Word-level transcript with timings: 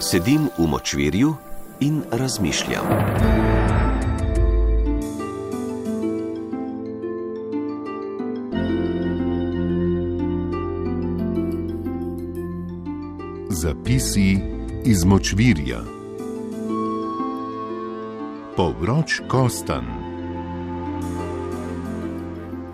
Sedim 0.00 0.48
v 0.58 0.66
močvirju 0.66 1.34
in 1.80 2.02
razmišljam. 2.10 2.84
Zapisi 13.50 14.38
iz 14.84 15.04
močvirja. 15.04 15.82
Povroč 18.56 19.20
Kostan. 19.28 19.97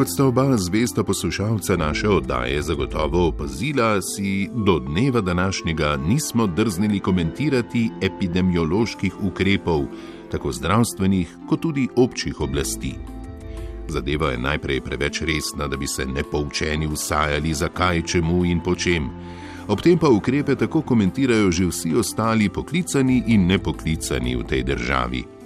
Kot 0.00 0.08
sta 0.08 0.24
oba 0.24 0.56
zvesta 0.56 1.04
poslušalca 1.04 1.76
naše 1.76 2.08
oddaje 2.08 2.62
zagotovo 2.62 3.28
opazila, 3.28 4.02
si 4.02 4.48
do 4.54 4.78
dneva 4.78 5.20
današnjega 5.20 5.96
nismo 5.96 6.46
drznili 6.46 7.00
komentirati 7.00 7.90
epidemioloških 8.02 9.14
ukrepov, 9.22 9.84
tako 10.30 10.52
zdravstvenih, 10.52 11.36
kot 11.48 11.60
tudi 11.60 11.88
občih 11.96 12.40
oblasti. 12.40 12.94
Zadeva 13.88 14.30
je 14.30 14.38
najprej 14.38 14.80
preveč 14.80 15.20
resna, 15.20 15.68
da 15.68 15.76
bi 15.76 15.86
se 15.86 16.06
nepoučeni 16.06 16.86
usajali, 16.86 17.54
zakaj, 17.54 18.02
čemu 18.02 18.44
in 18.44 18.60
po 18.60 18.74
čem. 18.74 19.10
Ob 19.68 19.80
tem 19.80 19.98
pa 19.98 20.08
ukrepe 20.08 20.56
tako 20.56 20.82
komentirajo 20.82 21.50
že 21.50 21.66
vsi 21.66 21.94
ostali 21.94 22.48
poklicani 22.48 23.22
in 23.26 23.46
nepoklicani 23.46 24.36
v 24.36 24.44
tej 24.44 24.62
državi. 24.62 25.39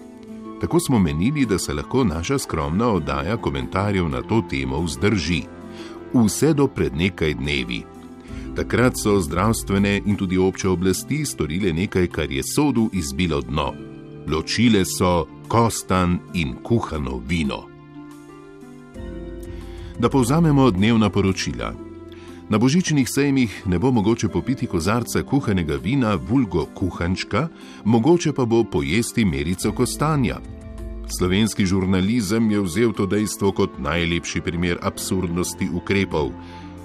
Tako 0.61 0.81
smo 0.81 0.99
menili, 0.99 1.47
da 1.47 1.59
se 1.59 1.75
lahko 1.75 2.05
naša 2.05 2.39
skromna 2.39 2.89
oddaja 2.89 3.37
komentarjev 3.37 4.09
na 4.09 4.23
to 4.23 4.43
temo 4.51 4.81
vzdrži. 4.83 5.43
Vse 6.15 6.55
do 6.55 6.67
pred 6.67 6.97
nekaj 6.97 7.35
dnevi. 7.35 7.83
Takrat 8.57 8.93
so 9.03 9.21
zdravstvene 9.21 10.03
in 10.07 10.17
tudi 10.17 10.39
obče 10.39 10.69
oblasti 10.69 11.25
storile 11.25 11.73
nekaj, 11.73 12.07
kar 12.07 12.31
je 12.31 12.43
sodu 12.55 12.91
izbilo 12.93 13.41
dno. 13.41 13.73
Ločile 14.27 14.85
so 14.85 15.27
kostan 15.49 16.19
in 16.35 16.55
kuhano 16.63 17.21
vino. 17.29 17.63
Da 19.99 20.09
povzamemo 20.09 20.71
dnevna 20.71 21.11
poročila. 21.11 21.94
Na 22.49 22.59
božičnih 22.59 23.09
sejmih 23.09 23.63
ne 23.67 23.79
bo 23.79 23.91
mogoče 23.91 24.29
popiti 24.29 24.67
kozarca 24.67 25.23
kuhanega 25.23 25.77
vina, 25.81 26.15
vulgo 26.15 26.67
kuhančka, 26.75 27.49
mogoče 27.85 28.33
pa 28.33 28.45
bo 28.45 28.65
pojesti 28.65 29.25
merico 29.25 29.73
kostanja. 29.73 30.37
Slovenski 31.19 31.67
žurnalizem 31.67 32.51
je 32.51 32.61
vzel 32.61 32.93
to 32.93 33.07
dejstvo 33.07 33.53
kot 33.53 33.79
najlepši 33.79 34.41
primer 34.41 34.79
absurdnosti 34.83 35.69
ukrepov. 35.73 36.33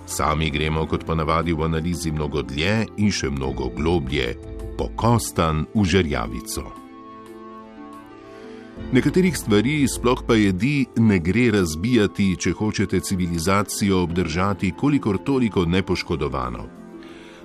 Sami 0.07 0.49
gremo 0.49 0.85
kot 0.87 1.03
ponavadi 1.05 1.53
v 1.53 1.63
analizi 1.63 2.11
mnogo 2.11 2.41
dlje 2.41 2.85
in 2.97 3.11
še 3.11 3.29
mnogo 3.29 3.69
globlje, 3.69 4.35
pokostan 4.77 5.65
v 5.75 5.85
žerjavico. 5.85 6.88
Nekaterih 8.91 9.37
stvari, 9.37 9.87
sploh 9.87 10.23
pa 10.27 10.35
jedi, 10.35 10.85
ne 10.97 11.19
gre 11.19 11.51
razbijati, 11.51 12.35
če 12.35 12.51
hočete 12.51 12.99
civilizacijo 12.99 14.01
obdržati 14.03 14.71
kolikor 14.77 15.17
toliko 15.25 15.65
nepoškodovano. 15.65 16.67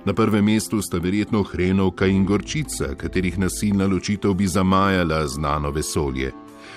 Na 0.05 0.13
prvem 0.13 0.45
mestu 0.45 0.81
sta 0.81 0.97
verjetno 0.97 1.43
hrenovka 1.43 2.05
in 2.05 2.25
gorčica, 2.25 2.95
katerih 2.97 3.39
nasilna 3.39 3.87
ločitev 3.87 4.33
bi 4.33 4.47
zamajala 4.47 5.27
znano 5.27 5.71
vesolje. 5.71 6.31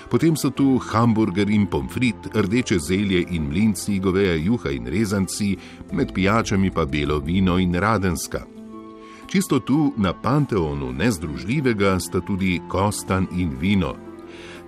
Potem 0.09 0.35
so 0.35 0.49
tu 0.49 0.77
hamburger 0.77 1.49
in 1.49 1.65
pomfrit, 1.65 2.29
rdeče 2.33 2.79
zelje 2.79 3.25
in 3.29 3.49
mlinci, 3.49 3.99
goveja 3.99 4.35
juha 4.35 4.69
in 4.69 4.87
rezanci, 4.87 5.57
med 5.91 6.13
pijačami 6.13 6.71
pa 6.71 6.85
belo 6.85 7.19
vino 7.19 7.57
in 7.57 7.75
radenska. 7.75 8.45
Čisto 9.27 9.59
tu 9.59 9.93
na 9.97 10.13
panteonu 10.13 10.91
nezdružljivega 10.91 11.99
sta 11.99 12.21
tudi 12.21 12.61
kostan 12.69 13.27
in 13.37 13.57
vino. 13.59 14.08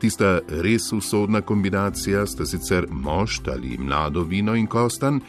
Tista 0.01 0.39
res 0.50 0.91
usodna 0.94 1.41
kombinacija 1.41 2.25
sta 2.25 2.45
sicer 2.45 2.88
mošt 2.89 3.47
ali 3.47 3.78
mlado 3.78 4.23
vino 4.23 4.56
in 4.56 4.66
kostan, 4.67 5.19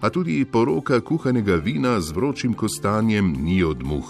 a 0.00 0.10
tudi 0.10 0.44
poroka 0.44 1.00
kuhanega 1.00 1.54
vina 1.54 2.00
z 2.00 2.12
vročim 2.16 2.54
kostanjem 2.54 3.34
ni 3.44 3.62
od 3.62 3.84
muh. 3.84 4.08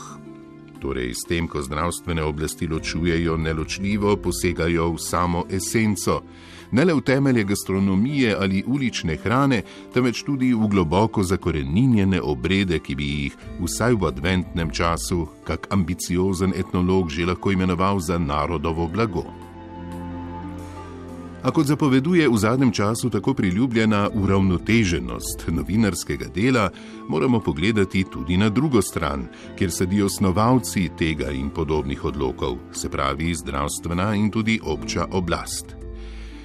Torej, 0.81 1.11
s 1.15 1.27
tem, 1.29 1.49
ko 1.49 1.63
zdravstvene 1.63 2.23
oblasti 2.23 2.69
ločujejo 2.71 3.37
neločljivo, 3.37 4.17
posegajo 4.17 4.93
v 4.95 4.99
samo 4.99 5.45
esenco, 5.51 6.23
ne 6.71 6.85
le 6.85 6.95
v 6.95 7.03
temelje 7.03 7.45
gastronomije 7.45 8.37
ali 8.39 8.65
ulične 8.67 9.17
hrane, 9.17 9.63
temveč 9.95 10.23
tudi 10.23 10.55
v 10.55 10.71
globoko 10.71 11.23
zakoreninjene 11.23 12.23
obrede, 12.23 12.79
ki 12.79 12.95
bi 12.95 13.15
jih 13.15 13.39
vsaj 13.59 13.99
v 13.99 14.07
adventnem 14.07 14.71
času, 14.71 15.27
kak 15.45 15.67
ambiciozen 15.71 16.55
etnolog 16.55 17.11
že 17.11 17.27
lahko 17.27 17.51
imenoval 17.51 17.99
za 17.99 18.19
narodovo 18.19 18.87
blago. 18.87 19.27
A 21.43 21.51
kot 21.51 21.67
zapoveduje 21.67 22.29
v 22.29 22.37
zadnjem 22.39 22.71
času 22.73 23.11
tako 23.11 23.35
priljubljena 23.35 24.09
uravnoteženost 24.15 25.45
novinarskega 25.49 26.29
dela, 26.35 26.71
moramo 27.09 27.41
pogledati 27.41 28.05
tudi 28.05 28.37
na 28.37 28.49
drugo 28.49 28.83
stran, 28.83 29.27
kjer 29.59 29.71
sedijo 29.71 30.09
snovalci 30.09 30.89
tega 30.99 31.31
in 31.31 31.51
podobnih 31.51 32.05
odlokov, 32.05 32.59
se 32.73 32.89
pravi 32.89 33.35
zdravstvena 33.35 34.15
in 34.15 34.31
tudi 34.31 34.61
obča 34.63 35.07
oblast. 35.11 35.75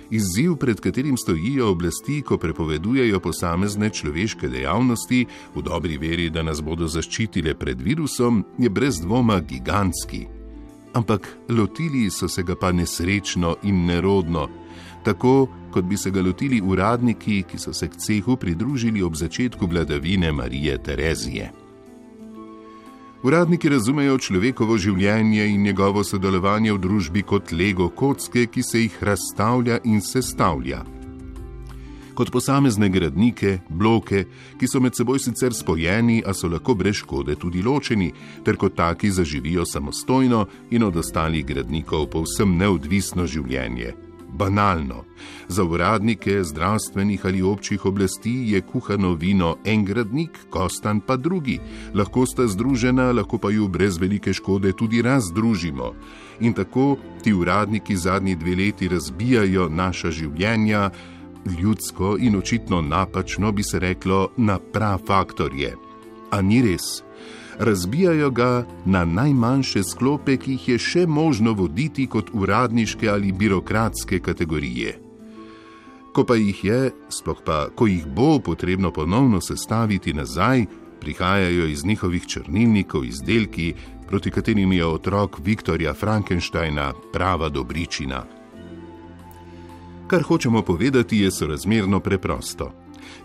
Izziv, 0.09 0.55
pred 0.55 0.79
katerim 0.79 1.17
stojijo 1.17 1.71
oblasti, 1.71 2.21
ko 2.21 2.37
prepovedujejo 2.37 3.19
posamezne 3.19 3.89
človeške 3.89 4.49
dejavnosti 4.49 5.25
v 5.55 5.61
dobri 5.61 5.97
veri, 5.97 6.29
da 6.29 6.43
nas 6.43 6.61
bodo 6.63 6.87
zaščitile 6.87 7.53
pred 7.59 7.81
virusom, 7.81 8.45
je 8.57 8.69
brez 8.69 9.01
dvoma 9.03 9.39
gigantski. 9.39 10.36
Ampak 10.97 11.29
lotili 11.49 12.07
so 12.09 12.27
se 12.27 12.43
ga 12.43 12.55
pa 12.57 12.71
nesrečno 12.73 13.55
in 13.69 13.85
nerodno 13.85 14.47
tako 15.07 15.47
kot 15.71 15.85
bi 15.85 15.97
se 15.97 16.11
ga 16.11 16.21
lotili 16.21 16.61
uradniki, 16.61 17.43
ki 17.47 17.57
so 17.57 17.73
se 17.73 17.87
k 17.87 17.95
cehu 17.95 18.35
pridružili 18.35 19.03
ob 19.03 19.15
začetku 19.15 19.67
vladavine 19.67 20.31
Marije 20.31 20.77
Terezije. 20.83 21.51
Uradniki 23.23 23.69
razumejo 23.69 24.17
človekovo 24.17 24.77
življenje 24.77 25.47
in 25.47 25.63
njegovo 25.63 26.03
sodelovanje 26.03 26.73
v 26.73 26.81
družbi 26.83 27.23
kot 27.23 27.51
lego 27.51 27.89
kocke, 27.89 28.45
ki 28.45 28.63
se 28.63 28.83
jih 28.83 28.99
razstavlja 29.01 29.79
in 29.83 30.01
sestavlja. 30.01 30.83
Kot 32.17 32.31
posamezne 32.33 32.89
gradnike, 32.89 33.59
bloke, 33.69 34.23
ki 34.57 34.65
so 34.65 34.79
med 34.81 34.97
seboj 34.97 35.19
sicer 35.21 35.53
spojeni, 35.53 36.23
a 36.25 36.33
so 36.33 36.49
lahko 36.49 36.73
brez 36.73 37.03
škode 37.03 37.35
tudi 37.37 37.61
ločeni, 37.61 38.09
ter 38.41 38.57
kot 38.57 38.73
taki 38.79 39.11
zaživijo 39.13 39.65
samostojno 39.69 40.47
in 40.73 40.89
od 40.89 40.97
ostalih 40.97 41.45
gradnikov 41.45 42.09
povsem 42.17 42.57
neodvisno 42.57 43.29
življenje 43.29 43.93
banalno. 44.37 45.03
Za 45.47 45.63
uradnike 45.63 46.43
zdravstvenih 46.43 47.25
ali 47.25 47.41
občih 47.41 47.85
oblasti 47.85 48.51
je 48.51 48.61
kuhano 48.61 49.13
vino 49.13 49.57
en 49.65 49.85
gradnik, 49.85 50.39
kostan 50.49 50.99
pa 50.99 51.17
drugi. 51.17 51.59
Lahko 51.93 52.25
sta 52.25 52.47
združena, 52.47 53.11
lahko 53.11 53.37
pa 53.37 53.49
ju 53.49 53.67
brez 53.67 53.97
velike 53.97 54.33
škode 54.33 54.71
tudi 54.71 55.01
razdružimo. 55.01 55.93
In 56.39 56.53
tako 56.53 56.97
ti 57.23 57.33
uradniki 57.33 57.95
zadnji 57.95 58.35
dve 58.35 58.55
leti 58.55 58.87
razbijajo 58.87 59.69
naša 59.69 60.11
življenja, 60.11 60.89
ljudsko 61.51 62.17
in 62.19 62.35
očitno 62.35 62.81
napačno 62.81 63.51
bi 63.51 63.63
se 63.63 63.79
reklo, 63.79 64.29
na 64.37 64.59
prav 64.59 64.99
faktorje. 65.07 65.75
A 66.31 66.41
ni 66.41 66.61
res? 66.61 67.07
razbijajo 67.59 68.29
ga 68.31 68.65
na 68.85 69.05
najmanjše 69.05 69.83
sklope, 69.83 70.37
ki 70.37 70.51
jih 70.51 70.69
je 70.69 70.77
še 70.77 71.05
možno 71.07 71.53
voditi 71.53 72.07
kot 72.07 72.29
uradniške 72.33 73.09
ali 73.09 73.31
birokratske 73.31 74.19
kategorije. 74.19 74.97
Ko 76.13 76.25
pa 76.25 76.35
jih 76.35 76.63
je, 76.65 76.91
sploh 77.09 77.41
pa, 77.45 77.67
ko 77.75 77.87
jih 77.87 78.05
bo 78.05 78.39
potrebno 78.39 78.91
ponovno 78.91 79.41
sestaviti 79.41 80.13
nazaj, 80.13 80.65
prihajajo 81.01 81.67
iz 81.67 81.85
njihovih 81.85 82.25
črnilnikov 82.27 83.05
izdelki, 83.05 83.73
proti 84.07 84.31
katerim 84.31 84.71
je 84.73 84.85
otrok 84.85 85.39
Viktorja 85.43 85.93
Frankensteina 85.93 86.93
prava 87.13 87.49
dobričina. 87.49 88.23
Kar 90.07 90.21
hočemo 90.21 90.61
povedati, 90.61 91.17
je 91.19 91.31
sorazmerno 91.31 91.99
preprosto. 91.99 92.71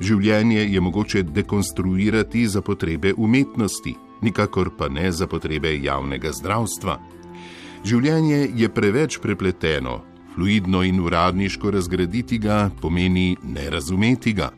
Življenje 0.00 0.64
je 0.66 0.80
mogoče 0.80 1.22
dekonstruirati 1.22 2.46
za 2.46 2.62
potrebe 2.62 3.12
umetnosti, 3.16 3.94
nikakor 4.22 4.70
pa 4.78 4.88
ne 4.88 5.12
za 5.12 5.26
potrebe 5.26 5.76
javnega 5.78 6.32
zdravstva. 6.32 6.96
Življenje 7.84 8.48
je 8.56 8.68
preveč 8.68 9.18
prepleteno, 9.22 10.00
fluidno 10.34 10.82
in 10.82 10.98
uradniško 11.00 11.70
razgraditi 11.70 12.38
ga 12.38 12.70
pomeni 12.80 13.36
ne 13.42 13.68
razumeti 13.70 14.32
ga. 14.32 14.50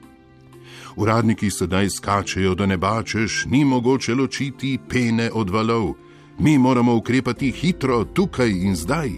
Uradniki 0.96 1.50
sedaj 1.50 1.90
skačejo 1.90 2.54
do 2.54 2.66
neba, 2.66 3.02
češ 3.02 3.44
ni 3.50 3.64
mogoče 3.64 4.14
ločiti 4.14 4.78
pene 4.88 5.28
od 5.32 5.50
valov, 5.50 5.92
mi 6.38 6.56
moramo 6.58 6.94
ukrepati 6.96 7.50
hitro, 7.50 8.04
tukaj 8.04 8.50
in 8.50 8.76
zdaj. 8.76 9.12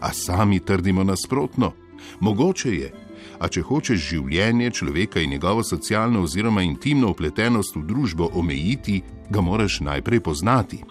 A 0.00 0.12
sami 0.12 0.60
trdimo 0.60 1.04
nasprotno. 1.04 1.72
Mogoče 2.20 2.74
je, 2.74 2.92
a 3.38 3.48
če 3.48 3.62
hočeš 3.62 4.00
življenje 4.10 4.70
človeka 4.70 5.20
in 5.20 5.30
njegovo 5.30 5.64
socialno 5.64 6.22
oziroma 6.22 6.62
intimno 6.62 7.10
upletenost 7.14 7.76
v 7.76 7.84
družbo 7.86 8.30
omejiti, 8.34 9.02
ga 9.30 9.40
moraš 9.40 9.80
najprej 9.80 10.20
poznati. 10.20 10.82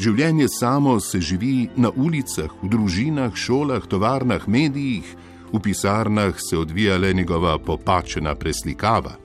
Življenje 0.00 0.48
samo 0.48 1.00
se 1.00 1.20
živi 1.20 1.68
na 1.76 1.90
ulicah, 1.90 2.50
v 2.62 2.68
družinah, 2.72 3.34
šolah, 3.36 3.84
tovarnah, 3.86 4.48
medijih, 4.48 5.04
v 5.52 5.60
pisarnah 5.60 6.38
se 6.40 6.56
odvija 6.58 6.96
le 6.96 7.12
njegova 7.12 7.58
popačena 7.58 8.34
preslikava. 8.34 9.16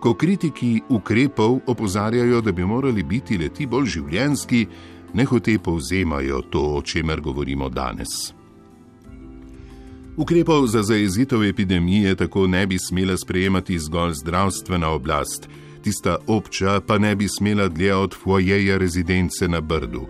Ko 0.00 0.14
kritiki 0.14 0.80
ukrepov 0.88 1.60
opozarjajo, 1.66 2.40
da 2.40 2.52
bi 2.52 2.64
morali 2.64 3.02
biti 3.02 3.38
leti 3.38 3.66
bolj 3.66 3.86
življenski, 3.98 4.66
nehote 5.14 5.58
povzemajo 5.58 6.42
to, 6.50 6.62
o 6.76 6.82
čemer 6.82 7.20
govorimo 7.20 7.68
danes. 7.68 8.32
Ukrepov 10.16 10.66
za 10.66 10.82
zajezitev 10.82 11.44
epidemije 11.44 12.14
tako 12.14 12.46
ne 12.46 12.66
bi 12.66 12.78
smela 12.78 13.16
sprejemati 13.16 13.78
zgolj 13.78 14.12
zdravstvena 14.12 14.88
oblast, 14.88 15.48
tista 15.84 16.16
obča 16.26 16.80
pa 16.86 16.98
ne 16.98 17.16
bi 17.16 17.28
smela 17.28 17.68
dlje 17.68 17.94
od 17.94 18.14
fojeja 18.14 18.78
rezidence 18.78 19.48
na 19.48 19.60
Brdu. 19.60 20.06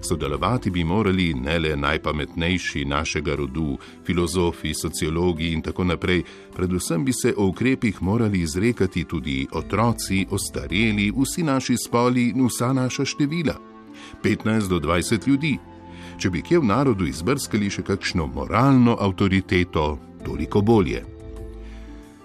Sodelovati 0.00 0.70
bi 0.70 0.84
morali 0.84 1.34
ne 1.34 1.58
le 1.58 1.76
najpametnejši 1.76 2.84
našega 2.84 3.34
rodu, 3.34 3.78
filozofi, 4.06 4.74
sociologi 4.74 5.52
in 5.52 5.62
tako 5.62 5.84
naprej, 5.84 6.22
predvsem 6.56 7.04
bi 7.04 7.12
se 7.12 7.34
o 7.36 7.46
ukrepih 7.46 8.02
morali 8.02 8.40
izrekati 8.40 9.04
tudi 9.04 9.46
otroci, 9.52 10.26
ostareli, 10.30 11.12
vsi 11.16 11.42
naši 11.42 11.76
spoli 11.86 12.28
in 12.28 12.46
vsa 12.46 12.72
naša 12.72 13.04
števila. 13.04 13.54
15 14.22 14.68
do 14.68 14.78
20 14.78 15.28
ljudi. 15.28 15.58
Če 16.18 16.30
bi 16.30 16.42
kje 16.42 16.60
v 16.62 16.68
narodu 16.68 17.06
izbrskali 17.06 17.70
še 17.70 17.82
kakšno 17.82 18.26
moralno 18.26 18.96
avtoriteto, 19.00 19.98
toliko 20.24 20.62
bolje. 20.62 21.02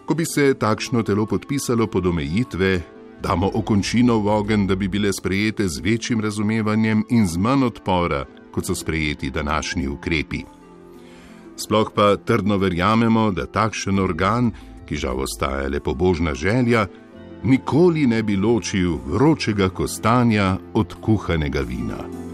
Ko 0.06 0.16
bi 0.16 0.26
se 0.26 0.54
takšno 0.54 1.04
telo 1.04 1.26
podpisalo 1.26 1.88
pod 1.88 2.06
omejitve, 2.08 2.82
damo 3.22 3.50
okončino 3.54 4.20
v 4.20 4.28
ogen, 4.28 4.68
da 4.68 4.76
bi 4.76 4.88
bile 4.88 5.12
sprejete 5.14 5.68
z 5.68 5.82
večjim 5.84 6.22
razumevanjem 6.22 7.04
in 7.10 7.28
z 7.28 7.38
manj 7.38 7.66
odpora, 7.66 8.26
kot 8.52 8.66
so 8.66 8.76
sprejeti 8.76 9.30
današnji 9.30 9.88
ukrepi. 9.88 10.44
Sploh 11.58 11.92
pa 11.96 12.16
trdno 12.18 12.58
verjamemo, 12.58 13.32
da 13.32 13.46
takšen 13.46 14.00
organ, 14.00 14.52
ki 14.86 14.96
žal 14.96 15.20
ostaja 15.20 15.68
le 15.68 15.80
pobožna 15.80 16.34
želja, 16.34 16.86
nikoli 17.44 18.08
ne 18.08 18.24
bi 18.24 18.38
ločil 18.38 18.98
vročega 19.06 19.70
kostanja 19.70 20.58
od 20.74 20.96
kuhanega 21.02 21.62
vina. 21.62 22.27